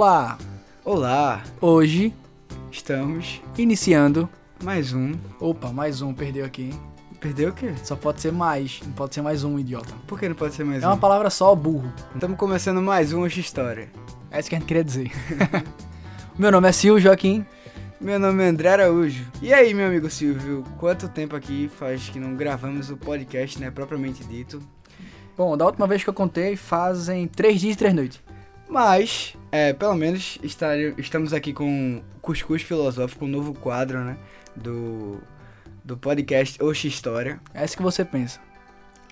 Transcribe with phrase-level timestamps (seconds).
[0.00, 0.38] Olá!
[0.84, 2.14] Olá, Hoje,
[2.70, 4.28] estamos iniciando.
[4.62, 5.10] mais um.
[5.40, 6.70] Opa, mais um, perdeu aqui.
[6.70, 6.80] hein?
[7.18, 7.74] Perdeu o quê?
[7.82, 9.92] Só pode ser mais, não pode ser mais um, idiota.
[10.06, 10.90] Por que não pode ser mais É um?
[10.92, 11.92] uma palavra só, burro.
[12.14, 13.88] Estamos começando mais um Hoje História.
[14.30, 15.10] É isso que a gente queria dizer.
[16.38, 17.44] Meu nome é Silvio Joaquim.
[18.00, 19.26] Meu nome é André Araújo.
[19.42, 23.68] E aí, meu amigo Silvio, quanto tempo aqui faz que não gravamos o podcast, né,
[23.72, 24.62] propriamente dito?
[25.36, 28.27] Bom, da última vez que eu contei, fazem três dias e três noites.
[28.68, 34.18] Mas, é, pelo menos estar, estamos aqui com Cuscuz Filosófico, um novo quadro, né,
[34.54, 35.18] do,
[35.84, 37.40] do podcast Hoje História.
[37.54, 38.40] É isso que você pensa.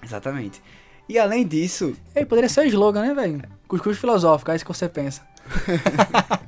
[0.03, 0.63] Exatamente.
[1.09, 3.43] E além disso, Ei, poderia ser o slogan, né, velho?
[3.67, 5.23] Cuscuz filosófico, é isso que você pensa.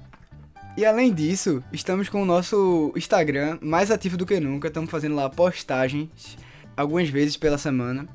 [0.79, 4.69] E além disso, estamos com o nosso Instagram mais ativo do que nunca.
[4.69, 6.39] Estamos fazendo lá postagens
[6.77, 8.07] algumas vezes pela semana.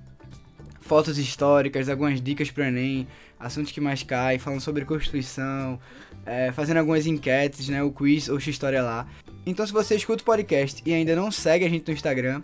[0.86, 3.08] Fotos históricas, algumas dicas pro Enem,
[3.40, 5.80] assuntos que mais caem, falando sobre Constituição,
[6.26, 7.82] é, fazendo algumas enquetes, né?
[7.82, 9.08] O quiz ou História lá.
[9.46, 12.42] Então, se você escuta o podcast e ainda não segue a gente no Instagram,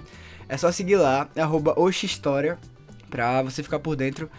[0.47, 2.57] é só seguir lá, arroba História,
[3.09, 4.29] pra você ficar por dentro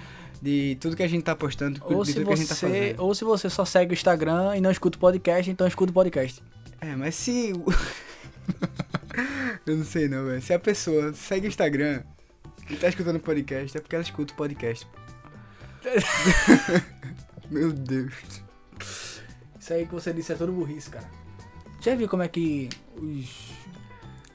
[0.40, 2.66] de tudo que a gente tá postando, Ou de tudo que a gente tá você,
[2.66, 3.02] fazendo.
[3.02, 5.94] ou se você só segue o Instagram e não escuta o podcast, então escuta o
[5.94, 6.42] podcast.
[6.80, 7.52] É, mas se.
[9.66, 10.40] Eu não sei não, velho.
[10.40, 12.02] Se a pessoa segue o Instagram
[12.70, 14.86] e tá escutando podcast, é porque ela escuta o podcast.
[17.50, 18.42] Meu Deus.
[19.58, 21.10] Isso aí que você disse é tudo burrice, cara.
[21.80, 23.52] Já viu como é que os...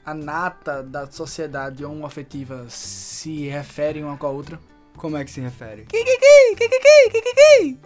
[0.04, 4.60] a nata da sociedade homoafetiva se referem uma com a outra?
[4.96, 5.86] Como é que se refere?
[5.86, 7.80] Kikiki, kikiki, kikiki.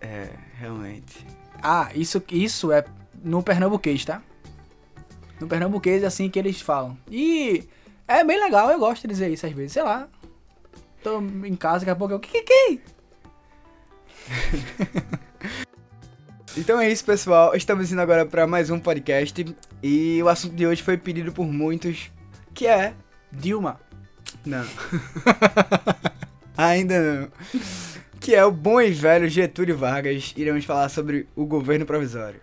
[0.00, 1.26] É, realmente.
[1.62, 2.84] Ah, isso, isso é
[3.22, 4.22] no pernambuquês, tá?
[5.40, 6.98] No pernambuquês é assim que eles falam.
[7.10, 7.68] E
[8.08, 9.72] é bem legal, eu gosto de dizer isso às vezes.
[9.72, 10.08] Sei lá.
[11.02, 12.20] Tô em casa, daqui a pouco eu...
[12.20, 12.80] Kikiki.
[16.58, 17.54] Então é isso, pessoal.
[17.54, 19.44] Estamos indo agora para mais um podcast.
[19.82, 22.10] E o assunto de hoje foi pedido por muitos,
[22.54, 22.94] que é.
[23.30, 23.78] Dilma.
[24.42, 24.64] Não.
[26.56, 27.28] Ainda não.
[28.18, 30.32] Que é o bom e velho Getúlio Vargas.
[30.34, 32.40] Iremos falar sobre o governo provisório.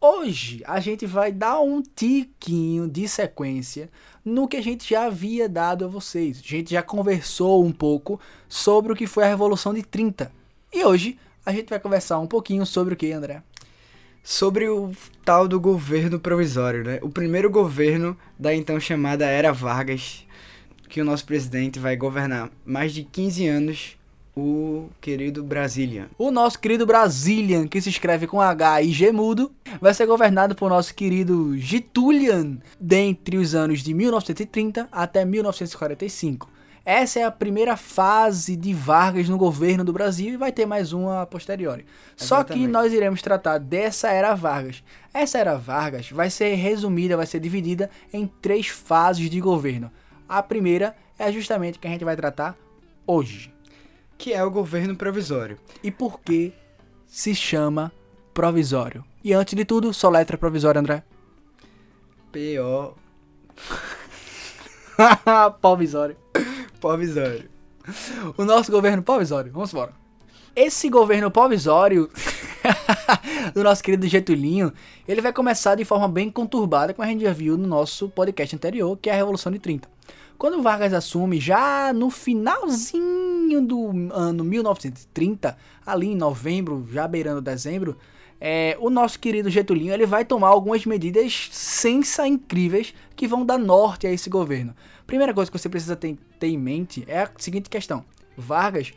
[0.00, 3.90] Hoje a gente vai dar um tiquinho de sequência
[4.24, 6.40] no que a gente já havia dado a vocês.
[6.44, 10.30] A gente já conversou um pouco sobre o que foi a Revolução de 30.
[10.72, 13.42] E hoje a gente vai conversar um pouquinho sobre o que, André?
[14.22, 14.92] Sobre o
[15.24, 16.98] tal do governo provisório, né?
[17.02, 20.26] O primeiro governo da então chamada Era Vargas,
[20.88, 23.97] que o nosso presidente vai governar mais de 15 anos,
[24.38, 26.08] o querido Brasília.
[26.16, 29.50] O nosso querido Brazilian, que se escreve com H e G mudo,
[29.80, 36.48] vai ser governado por nosso querido Gitulian dentre os anos de 1930 até 1945.
[36.84, 40.92] Essa é a primeira fase de Vargas no governo do Brasil e vai ter mais
[40.92, 41.84] uma a posteriori.
[42.16, 42.72] Só que Exatamente.
[42.72, 44.82] nós iremos tratar dessa era Vargas.
[45.12, 49.90] Essa era Vargas vai ser resumida, vai ser dividida em três fases de governo.
[50.26, 52.56] A primeira é justamente que a gente vai tratar
[53.06, 53.57] hoje.
[54.18, 55.56] Que é o governo provisório.
[55.82, 56.52] E por que
[57.06, 57.92] se chama
[58.34, 59.04] provisório?
[59.22, 61.04] E antes de tudo, só letra provisório, André.
[62.32, 62.94] P.O.
[65.62, 66.16] provisório.
[66.80, 67.48] provisório.
[68.36, 69.52] O nosso governo provisório.
[69.52, 69.92] Vamos embora.
[70.54, 72.10] Esse governo provisório
[73.54, 74.72] do nosso querido Getulinho,
[75.06, 78.56] ele vai começar de forma bem conturbada, como a gente já viu no nosso podcast
[78.56, 79.88] anterior, que é a Revolução de 30.
[80.36, 87.96] Quando Vargas assume, já no finalzinho do ano 1930, ali em novembro, já beirando dezembro,
[88.40, 93.58] é, o nosso querido Getulinho ele vai tomar algumas medidas sensa incríveis que vão dar
[93.58, 94.74] norte a esse governo.
[95.06, 98.04] Primeira coisa que você precisa ter, ter em mente é a seguinte questão:
[98.36, 98.92] Vargas,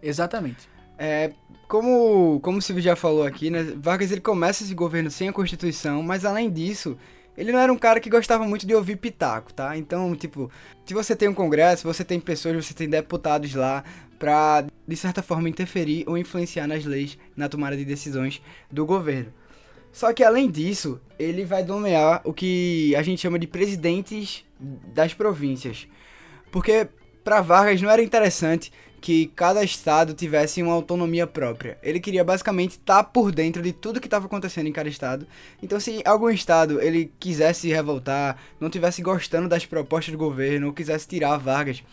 [0.03, 0.70] Exatamente.
[1.03, 1.31] É,
[1.67, 5.33] como, como o Silvio já falou aqui, né, Vargas ele começa esse governo sem a
[5.33, 6.95] Constituição, mas além disso,
[7.35, 9.75] ele não era um cara que gostava muito de ouvir pitaco, tá?
[9.75, 10.51] Então, tipo,
[10.85, 13.83] se você tem um congresso, você tem pessoas, você tem deputados lá
[14.19, 18.39] pra, de certa forma, interferir ou influenciar nas leis, na tomada de decisões
[18.71, 19.33] do governo.
[19.91, 24.45] Só que além disso, ele vai nomear o que a gente chama de presidentes
[24.93, 25.87] das províncias.
[26.51, 26.87] Porque
[27.23, 28.71] para Vargas não era interessante
[29.01, 31.77] que cada estado tivesse uma autonomia própria.
[31.81, 35.25] Ele queria basicamente estar tá por dentro de tudo que estava acontecendo em cada estado.
[35.61, 40.67] Então, se algum estado ele quisesse se revoltar, não tivesse gostando das propostas do governo,
[40.67, 41.83] ou quisesse tirar Vargas,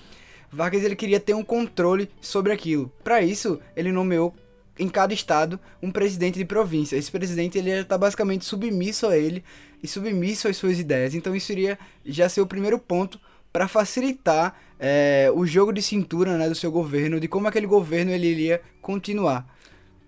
[0.52, 2.92] Vargas ele queria ter um controle sobre aquilo.
[3.02, 4.34] Para isso, ele nomeou
[4.78, 6.96] em cada estado um presidente de província.
[6.96, 9.42] Esse presidente ele está basicamente submisso a ele
[9.82, 11.14] e submisso às suas ideias.
[11.14, 13.18] Então isso iria já ser o primeiro ponto
[13.58, 18.12] para facilitar é, o jogo de cintura né, do seu governo, de como aquele governo
[18.12, 19.52] ele iria continuar.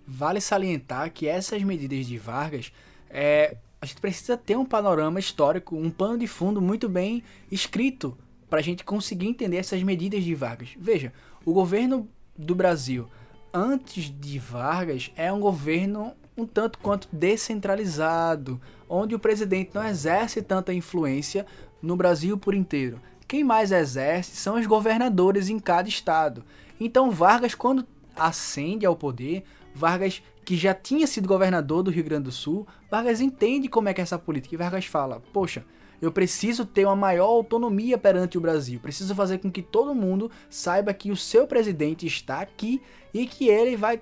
[0.07, 2.71] Vale salientar que essas medidas de Vargas,
[3.09, 7.21] é, a gente precisa ter um panorama histórico, um pano de fundo muito bem
[7.51, 8.17] escrito
[8.49, 10.69] para a gente conseguir entender essas medidas de Vargas.
[10.79, 11.11] Veja,
[11.43, 12.07] o governo
[12.37, 13.09] do Brasil
[13.53, 20.41] antes de Vargas é um governo um tanto quanto descentralizado, onde o presidente não exerce
[20.41, 21.45] tanta influência
[21.81, 22.97] no Brasil por inteiro.
[23.31, 26.43] Quem mais exerce são os governadores em cada estado.
[26.77, 32.25] Então Vargas, quando ascende ao poder, Vargas, que já tinha sido governador do Rio Grande
[32.25, 34.53] do Sul, Vargas entende como é que é essa política.
[34.53, 35.63] E Vargas fala: Poxa,
[36.01, 38.81] eu preciso ter uma maior autonomia perante o Brasil.
[38.81, 42.81] Preciso fazer com que todo mundo saiba que o seu presidente está aqui
[43.13, 44.01] e que ele vai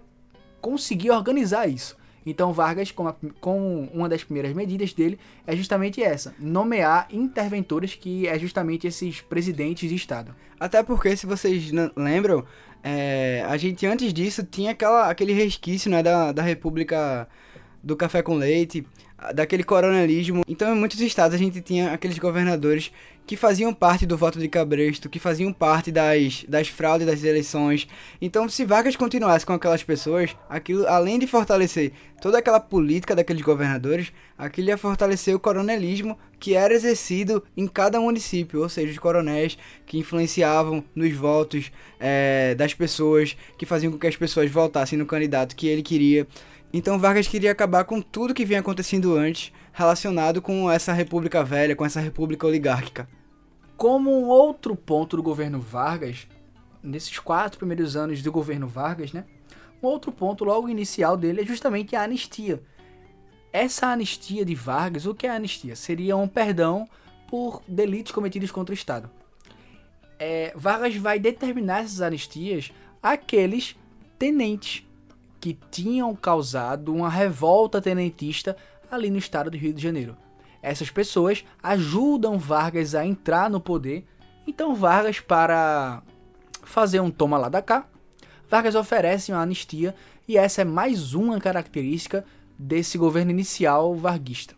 [0.60, 1.99] conseguir organizar isso.
[2.30, 7.96] Então Vargas, com, a, com, uma das primeiras medidas dele, é justamente essa: nomear interventores,
[7.96, 10.36] que é justamente esses presidentes de Estado.
[10.60, 12.46] Até porque, se vocês lembram,
[12.84, 17.28] é, a gente antes disso tinha aquela, aquele resquício né, da, da República
[17.82, 18.86] do Café com Leite,
[19.34, 20.44] daquele coronelismo.
[20.48, 22.92] Então, em muitos estados a gente tinha aqueles governadores
[23.30, 27.88] que faziam parte do voto de cabresto, que faziam parte das, das fraudes das eleições.
[28.20, 33.44] Então, se Vargas continuasse com aquelas pessoas, aquilo, além de fortalecer toda aquela política daqueles
[33.44, 38.98] governadores, aquilo ia fortalecer o coronelismo que era exercido em cada município, ou seja, os
[38.98, 44.98] coronéis que influenciavam nos votos é, das pessoas, que faziam com que as pessoas votassem
[44.98, 46.26] no candidato que ele queria.
[46.72, 51.76] Então Vargas queria acabar com tudo que vinha acontecendo antes, relacionado com essa república velha,
[51.76, 53.10] com essa república oligárquica.
[53.76, 56.28] Como um outro ponto do governo Vargas,
[56.84, 59.26] nesses quatro primeiros anos do governo Vargas, né?
[59.82, 62.62] Um outro ponto logo inicial dele é justamente a anistia.
[63.52, 65.76] Essa anistia de Vargas, o que é anistia?
[65.76, 66.88] Seria um perdão
[67.28, 69.10] por delitos cometidos contra o Estado.
[70.20, 72.72] É, Vargas vai determinar essas anistias
[73.02, 73.76] àqueles
[74.20, 74.86] tenentes
[75.40, 78.56] que tinham causado uma revolta tenentista
[78.92, 80.18] ali no estado do Rio de Janeiro.
[80.62, 84.06] Essas pessoas ajudam Vargas a entrar no poder,
[84.46, 86.04] então Vargas, para
[86.64, 87.88] fazer um toma lá da cá,
[88.50, 89.96] Vargas oferece uma anistia
[90.28, 92.26] e essa é mais uma característica
[92.58, 94.56] desse governo inicial varguista.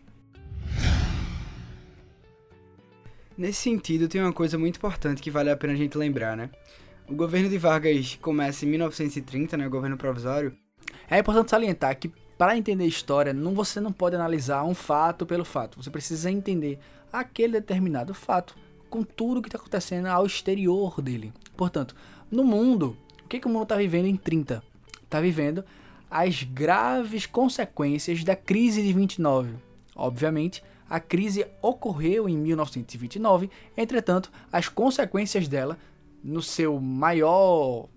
[3.36, 6.50] Nesse sentido, tem uma coisa muito importante que vale a pena a gente lembrar, né?
[7.08, 10.56] O governo de Vargas começa em 1930, né, o governo provisório,
[11.10, 15.44] é importante salientar que para entender história, não, você não pode analisar um fato pelo
[15.44, 15.80] fato.
[15.80, 16.78] Você precisa entender
[17.12, 18.56] aquele determinado fato
[18.90, 21.32] com tudo que está acontecendo ao exterior dele.
[21.56, 21.94] Portanto,
[22.30, 24.62] no mundo, o que, que o mundo está vivendo em 30?
[25.04, 25.64] Está vivendo
[26.10, 29.54] as graves consequências da crise de 29.
[29.94, 35.78] Obviamente, a crise ocorreu em 1929, entretanto, as consequências dela,
[36.22, 37.88] no seu maior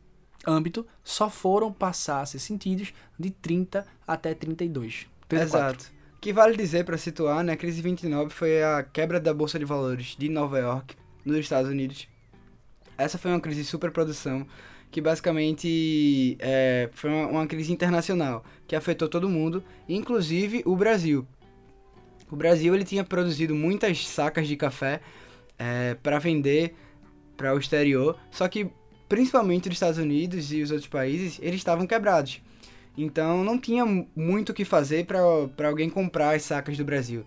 [0.46, 5.08] âmbito só foram passar a ser sentidos de 30 até 32.
[5.28, 5.68] 34.
[5.68, 5.96] Exato.
[6.22, 9.60] Que vale dizer, para situar, né, a crise de 29 foi a quebra da Bolsa
[9.60, 12.08] de Valores de Nova York, nos Estados Unidos.
[12.98, 14.48] Essa foi uma crise de superprodução
[14.90, 21.28] que basicamente é, foi uma, uma crise internacional que afetou todo mundo, inclusive o Brasil.
[22.32, 25.02] O Brasil ele tinha produzido muitas sacas de café
[25.60, 26.74] é, para vender
[27.36, 28.70] para o exterior, só que
[29.08, 32.42] principalmente os Estados Unidos e os outros países, eles estavam quebrados.
[32.98, 33.86] Então não tinha
[34.16, 37.26] muito o que fazer para alguém comprar as sacas do Brasil.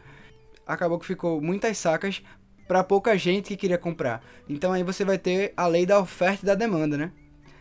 [0.66, 2.22] Acabou que ficou muitas sacas
[2.66, 4.22] para pouca gente que queria comprar.
[4.48, 7.12] Então aí você vai ter a lei da oferta e da demanda, né?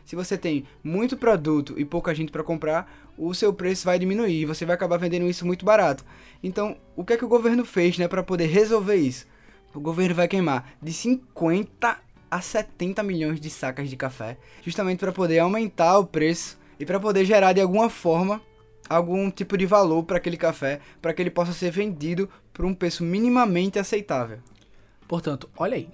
[0.06, 4.42] Se você tem muito produto e pouca gente para comprar, o seu preço vai diminuir
[4.42, 6.06] e você vai acabar vendendo isso muito barato.
[6.42, 9.28] Então, o que é que o governo fez, né, para poder resolver isso?
[9.74, 15.12] O governo vai queimar de 50 a 70 milhões de sacas de café, justamente para
[15.12, 18.42] poder aumentar o preço e para poder gerar de alguma forma
[18.90, 22.74] algum tipo de valor para aquele café, para que ele possa ser vendido por um
[22.74, 24.40] preço minimamente aceitável.
[25.08, 25.90] Portanto, olha aí.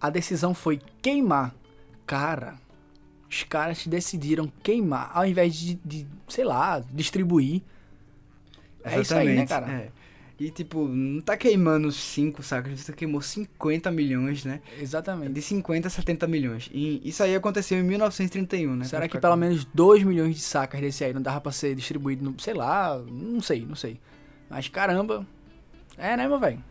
[0.00, 1.54] A decisão foi queimar.
[2.06, 2.56] Cara,
[3.28, 7.62] os caras decidiram queimar ao invés de, de sei lá, distribuir.
[8.84, 9.70] É isso aí, né, cara?
[9.70, 9.88] É.
[10.38, 14.60] E, tipo, não tá queimando 5 sacas, você queimou 50 milhões, né?
[14.80, 15.32] Exatamente.
[15.32, 16.70] De 50 a 70 milhões.
[16.72, 18.84] E isso aí aconteceu em 1931, né?
[18.84, 22.22] Será que pelo menos 2 milhões de sacas desse aí não dava pra ser distribuído,
[22.22, 24.00] no, sei lá, não sei, não sei.
[24.48, 25.26] Mas caramba.
[25.96, 26.62] É, né, meu velho?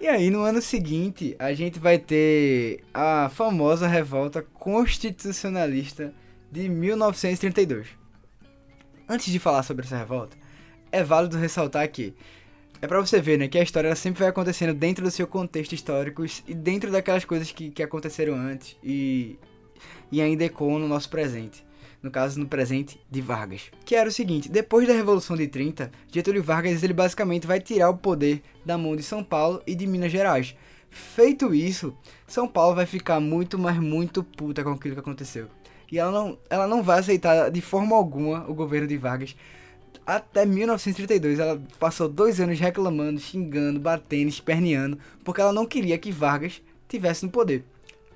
[0.00, 6.14] E aí, no ano seguinte, a gente vai ter a famosa revolta constitucionalista
[6.50, 7.88] de 1932.
[9.08, 10.36] Antes de falar sobre essa revolta,
[10.92, 12.14] é válido ressaltar que
[12.82, 15.72] é para você ver, né, que a história sempre vai acontecendo dentro do seu contexto
[15.72, 19.38] histórico e dentro daquelas coisas que, que aconteceram antes e,
[20.10, 21.64] e ainda ecoam no nosso presente.
[22.02, 23.70] No caso, no presente de Vargas.
[23.84, 27.90] Que era o seguinte, depois da Revolução de 30, Getúlio Vargas ele basicamente vai tirar
[27.90, 30.56] o poder da mão de São Paulo e de Minas Gerais.
[30.90, 31.96] Feito isso,
[32.26, 35.46] São Paulo vai ficar muito, mas muito puta com aquilo que aconteceu.
[35.92, 39.36] E ela não, ela não vai aceitar de forma alguma o governo de Vargas,
[40.06, 41.38] até 1932.
[41.38, 47.24] Ela passou dois anos reclamando, xingando, batendo, esperneando, porque ela não queria que Vargas tivesse
[47.24, 47.64] no poder.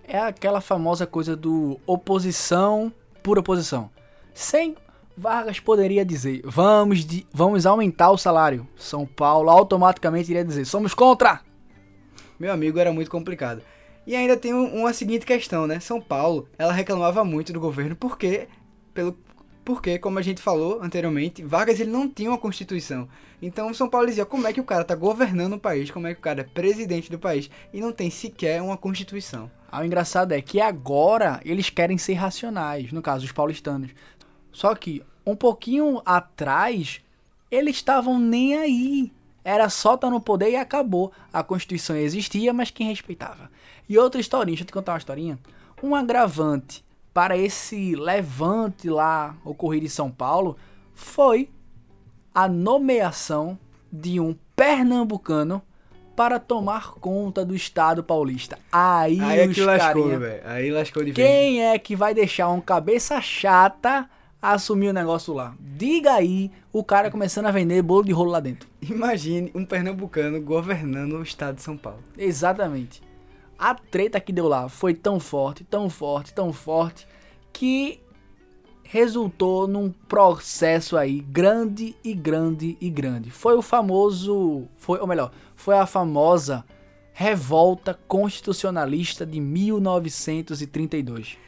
[0.07, 3.91] É aquela famosa coisa do oposição por oposição.
[4.33, 4.77] Sem
[5.17, 8.69] Vargas poderia dizer: vamos, de, vamos aumentar o salário.
[8.77, 11.41] São Paulo automaticamente iria dizer: somos contra.
[12.39, 13.63] Meu amigo, era muito complicado.
[14.07, 15.81] E ainda tem uma seguinte questão, né?
[15.81, 18.47] São Paulo, ela reclamava muito do governo porque,
[18.95, 19.17] pelo
[19.67, 23.09] porque, como a gente falou anteriormente, Vargas ele não tinha uma constituição.
[23.43, 26.15] Então São Paulo dizia como é que o cara tá governando o país, como é
[26.15, 29.51] que o cara é presidente do país e não tem sequer uma constituição.
[29.71, 33.91] Ah, o engraçado é que agora eles querem ser racionais, no caso os paulistanos.
[34.53, 37.01] Só que um pouquinho atrás
[37.51, 39.13] eles estavam nem aí.
[39.43, 41.11] Era só estar tá no poder e acabou.
[41.33, 43.51] A Constituição existia, mas quem respeitava?
[43.89, 45.41] E outra historinha, deixa eu te contar uma historinha.
[45.83, 46.86] Um agravante
[47.17, 50.55] para esse levante lá ocorrido em São Paulo
[50.93, 51.49] foi
[52.35, 53.59] a nomeação
[53.91, 55.63] de um pernambucano
[56.15, 58.59] para tomar conta do estado paulista.
[58.71, 60.43] Aí, Aí os lascou, velho.
[60.45, 61.27] Aí lascou de vez.
[61.27, 65.55] Quem é que vai deixar um cabeça chata assumir o negócio lá?
[65.59, 68.69] Diga aí o cara começando a vender bolo de rolo lá dentro.
[68.83, 72.05] Imagine um pernambucano governando o estado de São Paulo.
[72.19, 73.06] Exatamente
[73.59, 77.07] a treta que deu lá foi tão forte, tão forte, tão forte,
[77.53, 78.01] que
[78.83, 83.31] resultou num processo aí grande e grande e grande.
[83.31, 86.65] Foi o famoso, foi, ou melhor, foi a famosa
[87.13, 91.39] revolta constitucionalista de 1932.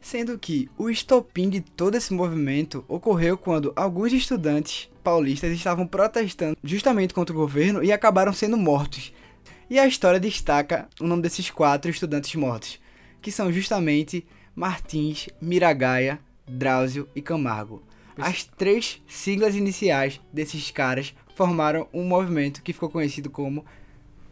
[0.00, 6.56] Sendo que o estopim de todo esse movimento ocorreu quando alguns estudantes paulistas estavam protestando
[6.64, 9.12] justamente contra o governo e acabaram sendo mortos
[9.70, 12.80] e a história destaca o nome desses quatro estudantes mortos,
[13.22, 17.80] que são justamente Martins, Miragaia, Drauzio e Camargo.
[18.18, 23.64] As três siglas iniciais desses caras formaram um movimento que ficou conhecido como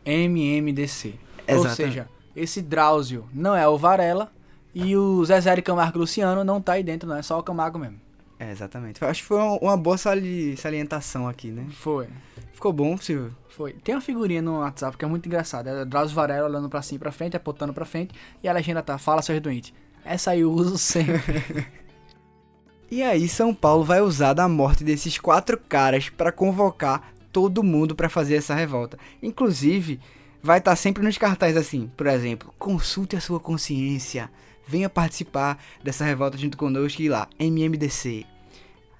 [0.04, 1.14] MMDC.
[1.48, 4.32] Ou seja, esse Drauzio não é o Varela
[4.74, 7.78] e o Zezé de Camargo Luciano não tá aí dentro, não é só o Camargo
[7.78, 8.07] mesmo.
[8.38, 9.04] É, exatamente.
[9.04, 11.66] Acho que foi uma boa sali salientação aqui, né?
[11.70, 12.08] Foi.
[12.52, 13.34] Ficou bom, Silvio?
[13.48, 13.72] Foi.
[13.72, 15.70] Tem uma figurinha no WhatsApp que é muito engraçada.
[15.70, 18.82] É Drauzio Varela olhando pra cima e pra frente, apontando pra frente, e a legenda
[18.82, 19.72] tá, fala seus doentes.
[20.04, 21.66] Essa aí eu uso sempre.
[22.88, 27.96] e aí São Paulo vai usar da morte desses quatro caras para convocar todo mundo
[27.96, 28.96] para fazer essa revolta.
[29.20, 29.98] Inclusive,
[30.42, 34.30] vai estar tá sempre nos cartazes assim, por exemplo, consulte a sua consciência,
[34.68, 38.26] venha participar dessa revolta junto conosco e lá, MMDC.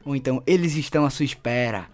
[0.05, 1.87] Ou então, eles estão à sua espera.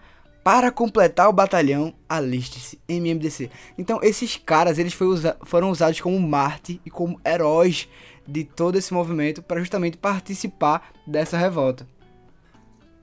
[0.43, 3.49] Para completar o batalhão, aliste-se, MMDC.
[3.77, 7.89] Então, esses caras, eles usa foram usados como Marte e como heróis
[8.27, 11.87] de todo esse movimento para justamente participar dessa revolta.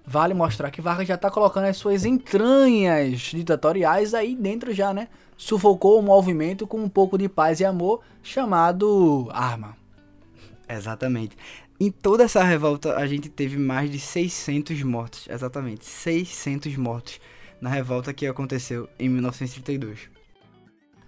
[0.07, 5.09] Vale mostrar que Vargas já está colocando as suas entranhas ditatoriais aí dentro já, né?
[5.37, 9.82] Sufocou o movimento com um pouco de paz e amor chamado arma.
[10.69, 11.37] Exatamente.
[11.79, 15.29] Em toda essa revolta, a gente teve mais de 600 mortos.
[15.29, 17.21] Exatamente, 600 mortos
[17.61, 20.11] na revolta que aconteceu em 1932.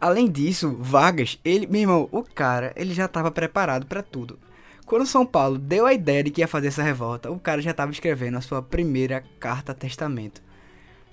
[0.01, 4.39] Além disso, Vargas, ele, meu irmão, o cara, ele já estava preparado para tudo.
[4.85, 7.71] Quando São Paulo deu a ideia de que ia fazer essa revolta, o cara já
[7.71, 10.43] estava escrevendo a sua primeira carta testamento.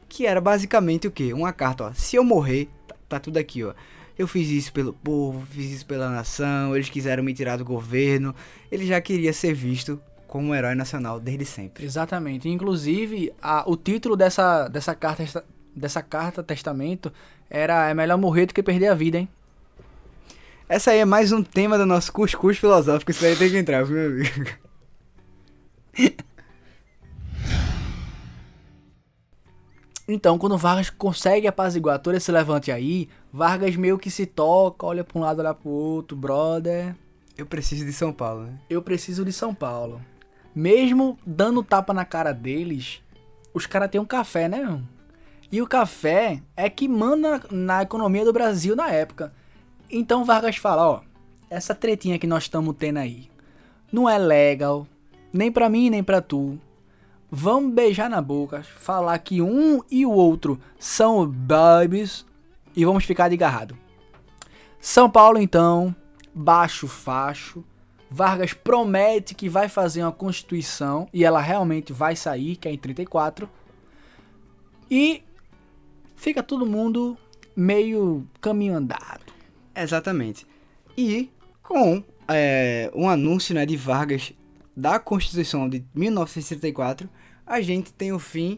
[0.09, 1.31] Que era basicamente o que?
[1.31, 1.93] Uma carta, ó.
[1.93, 3.73] Se eu morrer, tá, tá tudo aqui, ó.
[4.17, 8.35] Eu fiz isso pelo povo, fiz isso pela nação, eles quiseram me tirar do governo.
[8.71, 11.83] Ele já queria ser visto como um herói nacional desde sempre.
[11.83, 12.47] Exatamente.
[12.47, 15.43] Inclusive, a- o título dessa, dessa, carta,
[15.75, 17.11] dessa carta testamento
[17.49, 19.27] era É melhor morrer do que perder a vida, hein?
[20.69, 23.85] Essa aí é mais um tema do nosso cuscuz filosófico, isso aí tem que entrar,
[23.85, 24.49] meu amigo?
[30.13, 35.05] Então, quando Vargas consegue apaziguar todo esse levante aí, Vargas meio que se toca, olha
[35.05, 36.93] pra um lado, olha pro outro, brother.
[37.37, 38.59] Eu preciso de São Paulo, né?
[38.69, 40.01] Eu preciso de São Paulo.
[40.53, 43.01] Mesmo dando tapa na cara deles,
[43.53, 44.83] os caras têm um café, né?
[45.49, 49.33] E o café é que manda na economia do Brasil na época.
[49.89, 51.01] Então Vargas fala, ó,
[51.49, 53.29] essa tretinha que nós estamos tendo aí
[53.89, 54.85] não é legal,
[55.31, 56.59] nem pra mim, nem pra tu.
[57.33, 62.25] Vamos beijar na boca, falar que um e o outro são babies
[62.75, 63.77] e vamos ficar de garrado.
[64.81, 65.95] São Paulo então,
[66.33, 67.63] baixo facho,
[68.09, 72.77] Vargas promete que vai fazer uma constituição e ela realmente vai sair, que é em
[72.77, 73.49] 34.
[74.89, 75.23] E
[76.17, 77.17] fica todo mundo
[77.55, 79.31] meio caminho andado.
[79.73, 80.45] Exatamente.
[80.97, 81.29] E
[81.63, 84.33] com é, um anúncio né, de Vargas
[84.75, 87.09] da Constituição de 1934,
[87.51, 88.57] a gente tem o fim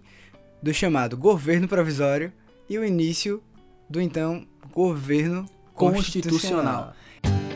[0.62, 2.32] do chamado governo provisório
[2.70, 3.42] e o início
[3.90, 6.94] do então governo Constitucional.
[6.94, 7.54] constitucional.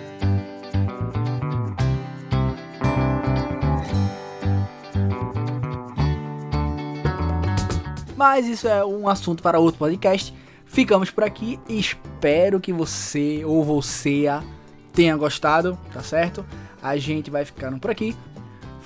[8.16, 10.34] Mas isso é um assunto para outro podcast.
[10.66, 11.60] Ficamos por aqui.
[11.70, 14.26] Espero que você ou você
[14.92, 16.44] tenha gostado, tá certo?
[16.82, 18.16] A gente vai ficando por aqui.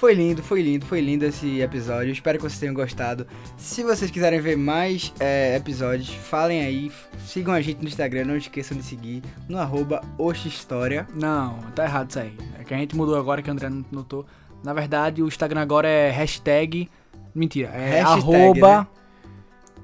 [0.01, 2.12] Foi lindo, foi lindo, foi lindo esse episódio.
[2.12, 3.27] Espero que vocês tenham gostado.
[3.55, 6.91] Se vocês quiserem ver mais é, episódios, falem aí.
[7.27, 11.08] Sigam a gente no Instagram, não esqueçam de seguir no arroba Oxhistória.
[11.13, 12.36] Não, tá errado isso aí.
[12.60, 14.25] É que a gente mudou agora que o André não notou.
[14.63, 16.89] Na verdade, o Instagram agora é hashtag.
[17.36, 18.88] Mentira, é Hashtag, arroba.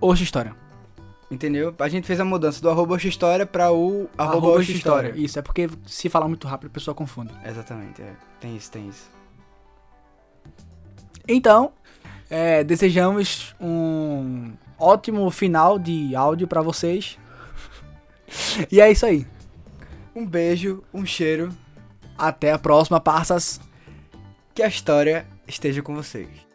[0.02, 0.14] né?
[0.16, 0.56] História.
[1.30, 1.76] Entendeu?
[1.78, 5.14] A gente fez a mudança do arroba Oxhistória para o arroba Arroba Oxhistória.
[5.16, 7.32] Isso, é porque se falar muito rápido a pessoa confunde.
[7.46, 8.14] Exatamente, é.
[8.40, 9.17] Tem isso, tem isso.
[11.28, 11.74] Então,
[12.30, 17.18] é, desejamos um ótimo final de áudio pra vocês.
[18.72, 19.26] E é isso aí.
[20.16, 21.50] Um beijo, um cheiro.
[22.18, 23.60] Até a próxima, parças.
[24.54, 26.47] Que a história esteja com vocês.